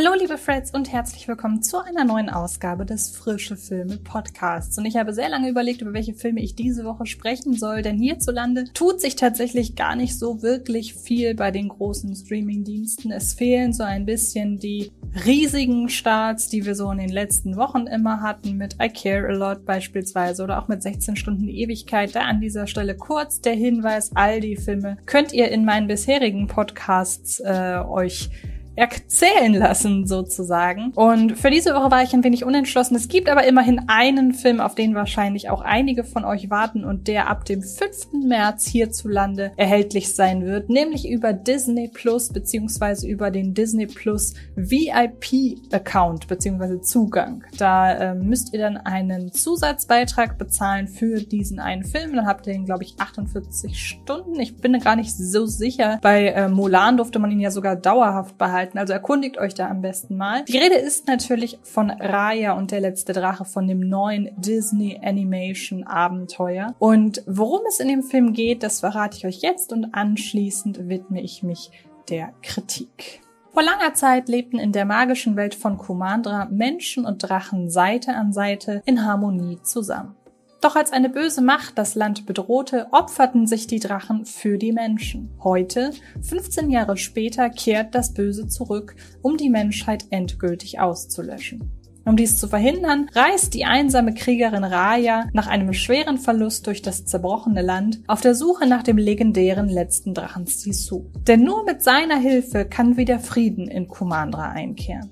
[0.00, 4.78] Hallo liebe Freds und herzlich willkommen zu einer neuen Ausgabe des Frische Filme Podcasts.
[4.78, 7.98] Und ich habe sehr lange überlegt, über welche Filme ich diese Woche sprechen soll, denn
[7.98, 13.10] hierzulande tut sich tatsächlich gar nicht so wirklich viel bei den großen Streaming-Diensten.
[13.10, 14.92] Es fehlen so ein bisschen die
[15.26, 19.32] riesigen Starts, die wir so in den letzten Wochen immer hatten, mit I Care a
[19.32, 22.14] Lot beispielsweise oder auch mit 16 Stunden Ewigkeit.
[22.14, 26.46] Da an dieser Stelle kurz der Hinweis, all die Filme könnt ihr in meinen bisherigen
[26.46, 28.30] Podcasts äh, euch
[28.78, 30.92] erzählen lassen sozusagen.
[30.94, 32.94] Und für diese Woche war ich ein wenig unentschlossen.
[32.94, 37.08] Es gibt aber immerhin einen Film, auf den wahrscheinlich auch einige von euch warten und
[37.08, 38.24] der ab dem 5.
[38.24, 45.58] März hierzulande erhältlich sein wird, nämlich über Disney Plus beziehungsweise über den Disney Plus VIP
[45.72, 47.42] Account beziehungsweise Zugang.
[47.58, 52.14] Da äh, müsst ihr dann einen Zusatzbeitrag bezahlen für diesen einen Film.
[52.14, 54.38] Dann habt ihr ihn, glaube ich, 48 Stunden.
[54.38, 55.98] Ich bin gar nicht so sicher.
[56.00, 58.78] Bei äh, Mulan durfte man ihn ja sogar dauerhaft behalten halten.
[58.78, 60.44] Also erkundigt euch da am besten mal.
[60.44, 65.84] Die Rede ist natürlich von Raya und der letzte Drache, von dem neuen Disney Animation
[65.84, 66.74] Abenteuer.
[66.78, 71.22] Und worum es in dem Film geht, das verrate ich euch jetzt und anschließend widme
[71.22, 71.70] ich mich
[72.08, 73.20] der Kritik.
[73.52, 78.32] Vor langer Zeit lebten in der magischen Welt von Kumandra Menschen und Drachen Seite an
[78.32, 80.14] Seite in Harmonie zusammen.
[80.60, 85.30] Doch als eine böse Macht das Land bedrohte, opferten sich die Drachen für die Menschen.
[85.44, 91.70] Heute, 15 Jahre später, kehrt das Böse zurück, um die Menschheit endgültig auszulöschen.
[92.04, 97.04] Um dies zu verhindern, reist die einsame Kriegerin Raya nach einem schweren Verlust durch das
[97.04, 101.04] zerbrochene Land auf der Suche nach dem legendären letzten Drachen Sisu.
[101.26, 105.10] Denn nur mit seiner Hilfe kann wieder Frieden in Kumandra einkehren.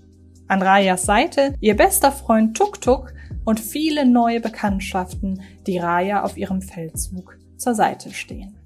[0.48, 3.12] An Rayas Seite ihr bester Freund Tuk Tuk,
[3.46, 8.58] und viele neue Bekanntschaften, die Raya auf ihrem Feldzug zur Seite stehen.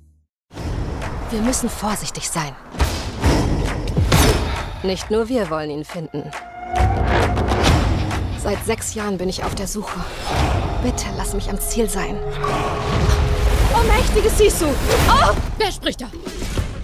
[1.30, 2.52] Wir müssen vorsichtig sein.
[4.82, 6.24] Nicht nur wir wollen ihn finden.
[8.38, 10.00] Seit sechs Jahren bin ich auf der Suche.
[10.82, 12.16] Bitte lass mich am Ziel sein.
[13.74, 14.66] Oh, mächtiges Sisu!
[15.08, 15.34] Oh!
[15.58, 16.06] Wer spricht da?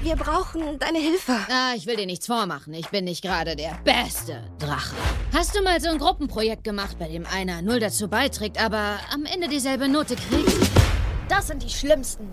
[0.06, 1.32] Wir brauchen deine Hilfe.
[1.50, 2.72] Ah, ich will dir nichts vormachen.
[2.74, 4.94] Ich bin nicht gerade der beste Drache.
[5.34, 9.24] Hast du mal so ein Gruppenprojekt gemacht, bei dem einer null dazu beiträgt, aber am
[9.24, 10.70] Ende dieselbe Note kriegt?
[11.28, 12.28] Das sind die schlimmsten.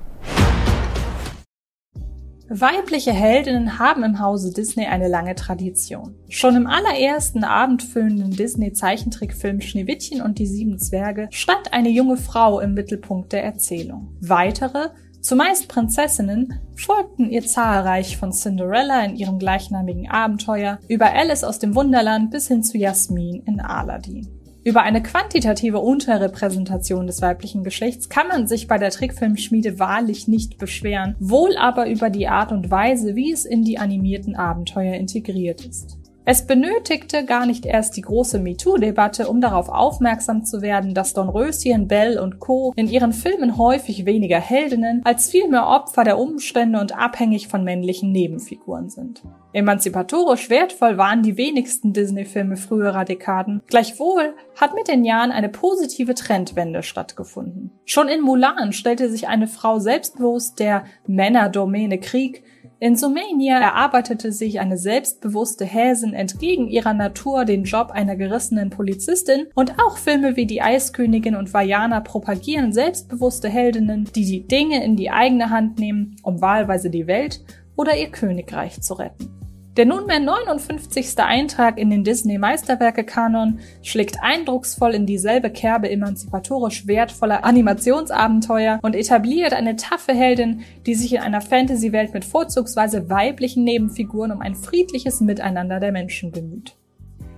[2.48, 6.14] Weibliche Heldinnen haben im Hause Disney eine lange Tradition.
[6.30, 12.76] Schon im allerersten abendfüllenden Disney-Zeichentrickfilm Schneewittchen und die sieben Zwerge stand eine junge Frau im
[12.76, 14.16] Mittelpunkt der Erzählung.
[14.20, 14.90] Weitere
[15.24, 21.76] Zumeist Prinzessinnen folgten ihr zahlreich von Cinderella in ihrem gleichnamigen Abenteuer über Alice aus dem
[21.76, 24.28] Wunderland bis hin zu Jasmin in Aladdin.
[24.66, 30.58] Über eine quantitative Unterrepräsentation des weiblichen Geschlechts kann man sich bei der Trickfilmschmiede wahrlich nicht
[30.58, 35.66] beschweren, wohl aber über die Art und Weise, wie es in die animierten Abenteuer integriert
[35.66, 36.03] ist.
[36.26, 41.90] Es benötigte gar nicht erst die große MeToo-Debatte, um darauf aufmerksam zu werden, dass Dornröschen,
[41.90, 42.72] Bell und Co.
[42.78, 48.14] in ihren Filmen häufig weniger Heldinnen als vielmehr Opfer der Umstände und abhängig von männlichen
[48.14, 49.22] Nebenfiguren sind.
[49.52, 53.62] Emanzipatorisch wertvoll waren die wenigsten Disney-Filme früherer Dekaden.
[53.68, 57.72] Gleichwohl hat mit den Jahren eine positive Trendwende stattgefunden.
[57.84, 62.44] Schon in Mulan stellte sich eine Frau selbstbewusst der Männerdomäne Krieg
[62.84, 69.48] in Sumania erarbeitete sich eine selbstbewusste Häsin entgegen ihrer Natur den Job einer gerissenen Polizistin
[69.56, 74.98] und auch Filme wie Die Eiskönigin und Vajana propagieren selbstbewusste Heldinnen, die die Dinge in
[74.98, 77.46] die eigene Hand nehmen, um wahlweise die Welt
[77.78, 79.43] oder ihr Königreich zu retten.
[79.76, 81.18] Der nunmehr 59.
[81.18, 89.76] Eintrag in den Disney-Meisterwerke-Kanon schlägt eindrucksvoll in dieselbe Kerbe emanzipatorisch wertvoller Animationsabenteuer und etabliert eine
[89.76, 95.80] taffe Heldin, die sich in einer Fantasy-Welt mit vorzugsweise weiblichen Nebenfiguren um ein friedliches Miteinander
[95.80, 96.76] der Menschen bemüht.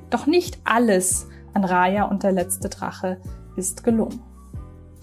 [0.09, 3.17] Doch nicht alles an Raya und der letzte Drache
[3.55, 4.34] ist gelungen.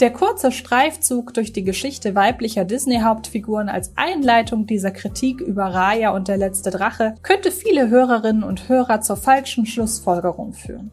[0.01, 6.29] Der kurze Streifzug durch die Geschichte weiblicher Disney-Hauptfiguren als Einleitung dieser Kritik über Raya und
[6.29, 10.91] der letzte Drache könnte viele Hörerinnen und Hörer zur falschen Schlussfolgerung führen.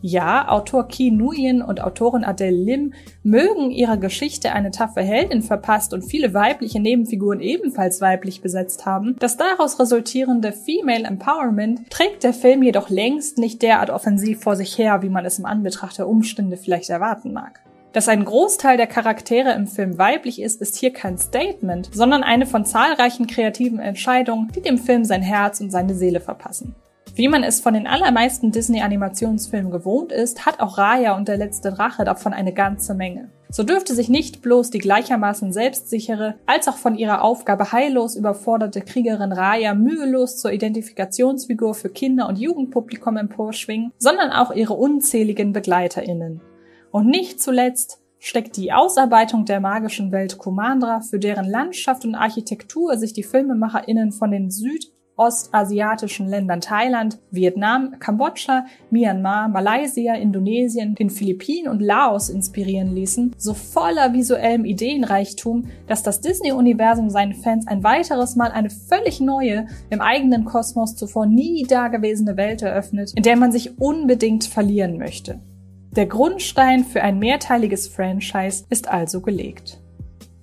[0.00, 5.92] Ja, Autor Ki Nguyen und Autorin Adele Lim mögen ihrer Geschichte eine taffe Heldin verpasst
[5.92, 9.16] und viele weibliche Nebenfiguren ebenfalls weiblich besetzt haben.
[9.18, 14.78] Das daraus resultierende Female Empowerment trägt der Film jedoch längst nicht derart offensiv vor sich
[14.78, 17.60] her, wie man es im Anbetracht der Umstände vielleicht erwarten mag.
[17.98, 22.46] Dass ein Großteil der Charaktere im Film weiblich ist, ist hier kein Statement, sondern eine
[22.46, 26.76] von zahlreichen kreativen Entscheidungen, die dem Film sein Herz und seine Seele verpassen.
[27.16, 31.72] Wie man es von den allermeisten Disney-Animationsfilmen gewohnt ist, hat auch Raya und der letzte
[31.72, 33.32] Drache davon eine ganze Menge.
[33.50, 38.80] So dürfte sich nicht bloß die gleichermaßen selbstsichere als auch von ihrer Aufgabe heillos überforderte
[38.80, 46.40] Kriegerin Raya mühelos zur Identifikationsfigur für Kinder- und Jugendpublikum emporschwingen, sondern auch ihre unzähligen BegleiterInnen.
[46.90, 52.96] Und nicht zuletzt steckt die Ausarbeitung der magischen Welt Kumandra, für deren Landschaft und Architektur
[52.96, 61.10] sich die FilmemacherInnen von den Süd- ostasiatischen Ländern Thailand, Vietnam, Kambodscha, Myanmar, Malaysia, Indonesien, den
[61.10, 67.82] Philippinen und Laos inspirieren ließen, so voller visuellem Ideenreichtum, dass das Disney-Universum seinen Fans ein
[67.82, 73.36] weiteres Mal eine völlig neue, im eigenen Kosmos zuvor nie dagewesene Welt eröffnet, in der
[73.36, 75.40] man sich unbedingt verlieren möchte.
[75.92, 79.80] Der Grundstein für ein mehrteiliges Franchise ist also gelegt.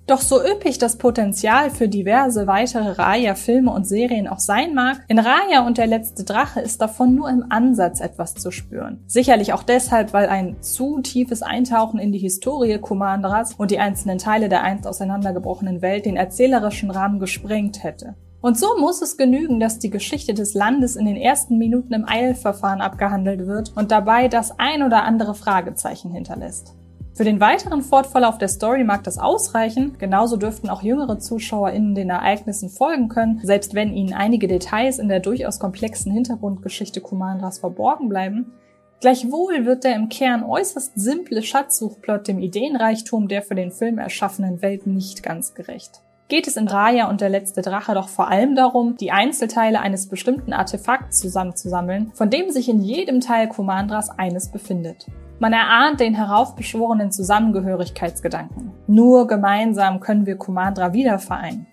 [0.06, 5.18] Doch so üppig das Potenzial für diverse weitere Raya-Filme und Serien auch sein mag, in
[5.18, 9.02] Raya und der letzte Drache ist davon nur im Ansatz etwas zu spüren.
[9.08, 14.18] Sicherlich auch deshalb, weil ein zu tiefes Eintauchen in die Historie Kumandras und die einzelnen
[14.18, 18.14] Teile der einst auseinandergebrochenen Welt den erzählerischen Rahmen gesprengt hätte.
[18.46, 22.08] Und so muss es genügen, dass die Geschichte des Landes in den ersten Minuten im
[22.08, 26.76] Eilverfahren abgehandelt wird und dabei das ein oder andere Fragezeichen hinterlässt.
[27.12, 32.08] Für den weiteren Fortverlauf der Story mag das ausreichen, genauso dürften auch jüngere ZuschauerInnen den
[32.08, 38.08] Ereignissen folgen können, selbst wenn ihnen einige Details in der durchaus komplexen Hintergrundgeschichte Kumandras verborgen
[38.08, 38.52] bleiben.
[39.00, 44.62] Gleichwohl wird der im Kern äußerst simple Schatzsuchplot dem Ideenreichtum der für den Film erschaffenen
[44.62, 48.56] Welt nicht ganz gerecht geht es in Raya und der letzte Drache doch vor allem
[48.56, 54.50] darum, die Einzelteile eines bestimmten Artefakts zusammenzusammeln, von dem sich in jedem Teil Kumandras eines
[54.50, 55.06] befindet.
[55.38, 58.72] Man erahnt den heraufbeschworenen Zusammengehörigkeitsgedanken.
[58.86, 61.66] Nur gemeinsam können wir Kumandra wieder vereinen.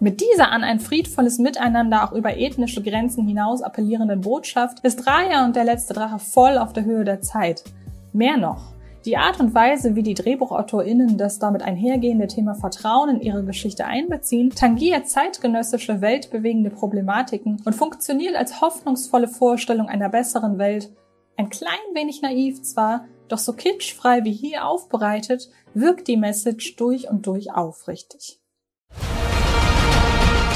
[0.00, 5.44] Mit dieser an ein friedvolles Miteinander auch über ethnische Grenzen hinaus appellierenden Botschaft ist Raya
[5.44, 7.64] und der letzte Drache voll auf der Höhe der Zeit.
[8.12, 8.73] Mehr noch.
[9.04, 13.84] Die Art und Weise, wie die DrehbuchautorInnen das damit einhergehende Thema Vertrauen in ihre Geschichte
[13.84, 20.90] einbeziehen, tangiert zeitgenössische weltbewegende Problematiken und funktioniert als hoffnungsvolle Vorstellung einer besseren Welt,
[21.36, 27.10] ein klein wenig naiv zwar, doch so kitschfrei wie hier aufbereitet, wirkt die Message durch
[27.10, 28.40] und durch aufrichtig.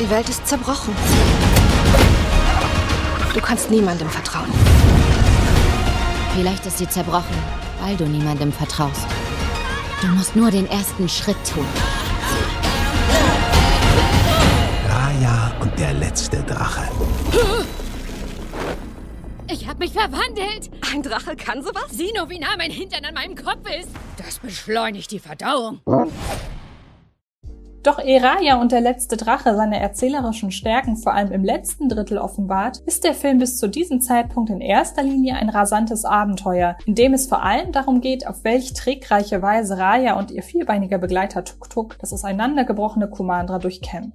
[0.00, 0.94] Die Welt ist zerbrochen.
[3.34, 4.50] Du kannst niemandem vertrauen.
[6.34, 7.34] Vielleicht ist sie zerbrochen,
[7.80, 9.06] weil du niemandem vertraust.
[10.00, 11.66] Du musst nur den ersten Schritt tun.
[14.88, 16.88] Raya und der letzte Drache.
[19.50, 20.70] Ich hab mich verwandelt.
[20.92, 21.86] Ein Drache kann sowas?
[21.90, 23.88] Sieh nur, wie nah mein Hintern an meinem Kopf ist.
[24.16, 25.80] Das beschleunigt die Verdauung.
[27.88, 32.18] Doch ehe Raya und der letzte Drache seine erzählerischen Stärken vor allem im letzten Drittel
[32.18, 36.94] offenbart, ist der Film bis zu diesem Zeitpunkt in erster Linie ein rasantes Abenteuer, in
[36.94, 41.44] dem es vor allem darum geht, auf welch trickreiche Weise Raya und ihr vierbeiniger Begleiter
[41.44, 44.12] Tuk Tuk das auseinandergebrochene Kumandra durchkämmen.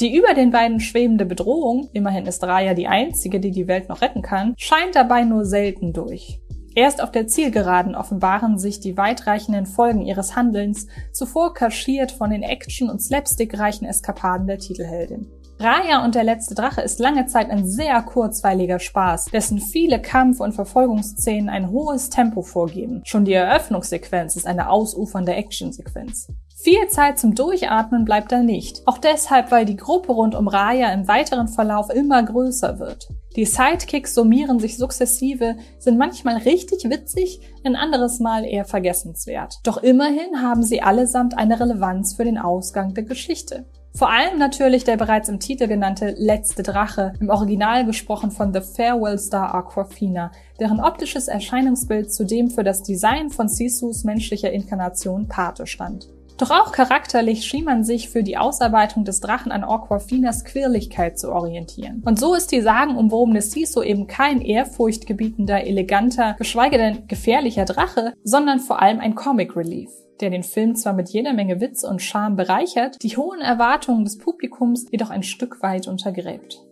[0.00, 4.00] Die über den beiden schwebende Bedrohung, immerhin ist Raya die einzige, die die Welt noch
[4.00, 6.40] retten kann, scheint dabei nur selten durch.
[6.74, 12.42] Erst auf der Zielgeraden offenbaren sich die weitreichenden Folgen ihres Handelns, zuvor kaschiert von den
[12.42, 15.30] Action- und Slapstick-reichen Eskapaden der Titelheldin.
[15.62, 20.40] Raya und der letzte Drache ist lange Zeit ein sehr kurzweiliger Spaß, dessen viele Kampf-
[20.40, 23.02] und Verfolgungsszenen ein hohes Tempo vorgeben.
[23.04, 26.32] Schon die Eröffnungssequenz ist eine ausufernde Actionsequenz.
[26.56, 28.82] Viel Zeit zum Durchatmen bleibt da nicht.
[28.86, 33.08] Auch deshalb, weil die Gruppe rund um Raya im weiteren Verlauf immer größer wird.
[33.36, 39.60] Die Sidekicks summieren sich sukzessive, sind manchmal richtig witzig, ein anderes Mal eher vergessenswert.
[39.64, 43.64] Doch immerhin haben sie allesamt eine Relevanz für den Ausgang der Geschichte.
[43.94, 48.60] Vor allem natürlich der bereits im Titel genannte Letzte Drache, im Original gesprochen von The
[48.60, 55.66] Farewell Star Aquafina, deren optisches Erscheinungsbild zudem für das Design von Sisus menschlicher Inkarnation Pate
[55.66, 56.08] stand.
[56.38, 61.30] Doch auch charakterlich schien man sich für die Ausarbeitung des Drachen an Aquafinas Quirligkeit zu
[61.30, 62.02] orientieren.
[62.06, 68.58] Und so ist die sagenumwobene Siso eben kein ehrfurchtgebietender, eleganter, geschweige denn gefährlicher Drache, sondern
[68.58, 69.90] vor allem ein Comic Relief
[70.22, 74.16] der den Film zwar mit jeder Menge Witz und Charme bereichert, die hohen Erwartungen des
[74.16, 76.62] Publikums jedoch ein Stück weit untergräbt.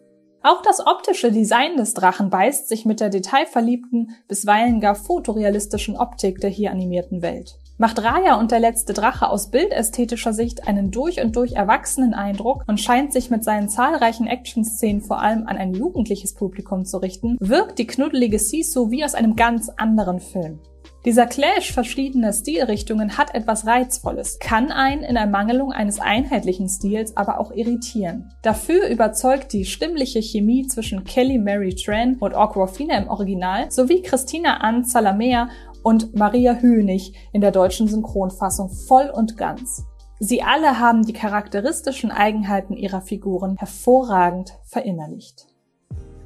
[0.42, 6.40] Auch das optische Design des Drachen beißt sich mit der detailverliebten, bisweilen gar fotorealistischen Optik
[6.40, 11.22] der hier animierten Welt macht Raya und der letzte Drache aus bildästhetischer Sicht einen durch
[11.22, 15.72] und durch erwachsenen Eindruck und scheint sich mit seinen zahlreichen Action-Szenen vor allem an ein
[15.72, 20.60] jugendliches Publikum zu richten, wirkt die knuddelige Sisu wie aus einem ganz anderen Film.
[21.06, 27.40] Dieser Clash verschiedener Stilrichtungen hat etwas Reizvolles, kann einen in Ermangelung eines einheitlichen Stils aber
[27.40, 28.34] auch irritieren.
[28.42, 34.58] Dafür überzeugt die stimmliche Chemie zwischen Kelly Mary Tran und Aquafina im Original sowie Christina
[34.58, 35.48] Ann Zalamea
[35.82, 39.86] und Maria Hönig in der deutschen Synchronfassung voll und ganz.
[40.18, 45.46] Sie alle haben die charakteristischen Eigenheiten ihrer Figuren hervorragend verinnerlicht.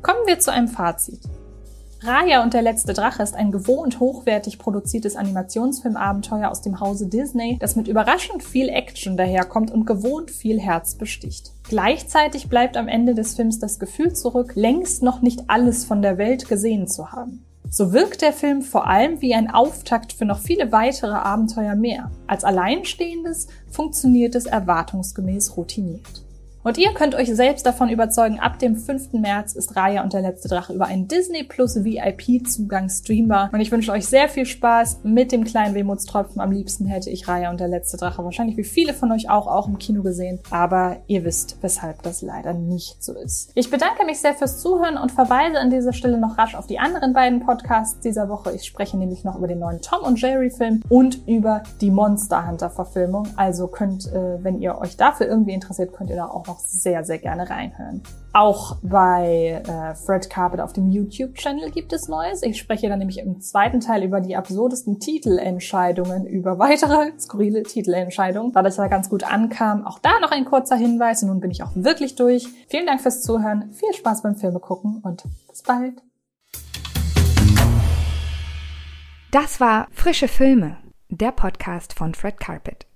[0.03, 1.21] Kommen wir zu einem Fazit.
[2.07, 7.57] Raya und der letzte Drache ist ein gewohnt hochwertig produziertes Animationsfilmabenteuer aus dem Hause Disney,
[7.59, 11.53] das mit überraschend viel Action daherkommt und gewohnt viel Herz besticht.
[11.63, 16.19] Gleichzeitig bleibt am Ende des Films das Gefühl zurück, längst noch nicht alles von der
[16.19, 17.43] Welt gesehen zu haben.
[17.71, 22.11] So wirkt der Film vor allem wie ein Auftakt für noch viele weitere Abenteuer mehr.
[22.27, 26.25] Als Alleinstehendes funktioniert es erwartungsgemäß routiniert.
[26.65, 29.13] Und ihr könnt euch selbst davon überzeugen, ab dem 5.
[29.13, 33.51] März ist Raya und der letzte Drache über einen Disney Plus VIP-Zugang streambar.
[33.53, 36.41] Und ich wünsche euch sehr viel Spaß mit dem kleinen Wehmutstropfen.
[36.41, 39.47] Am liebsten hätte ich Raya und der letzte Drache wahrscheinlich wie viele von euch auch,
[39.47, 40.41] auch im Kino gesehen.
[40.51, 43.53] Aber ihr wisst, weshalb das leider nicht so ist.
[43.55, 46.79] Ich bedanke mich sehr fürs Zuhören und verweise an dieser Stelle noch rasch auf die
[46.79, 48.53] anderen beiden Podcasts dieser Woche.
[48.53, 52.49] Ich spreche nämlich noch über den neuen Tom und Jerry Film und über die Monster
[52.49, 53.29] Hunter Verfilmung.
[53.37, 56.61] Also könnt, äh, wenn ihr euch dafür irgendwie interessiert, könnt ihr da auch noch auch
[56.61, 58.03] sehr, sehr gerne reinhören.
[58.33, 62.43] Auch bei äh, Fred Carpet auf dem YouTube-Channel gibt es Neues.
[62.43, 68.53] Ich spreche dann nämlich im zweiten Teil über die absurdesten Titelentscheidungen, über weitere skurrile Titelentscheidungen,
[68.53, 69.85] da das ja ganz gut ankam.
[69.85, 72.49] Auch da noch ein kurzer Hinweis und nun bin ich auch wirklich durch.
[72.69, 76.03] Vielen Dank fürs Zuhören, viel Spaß beim Filme gucken und bis bald.
[79.31, 80.77] Das war Frische Filme,
[81.09, 82.87] der Podcast von Fred Carpet.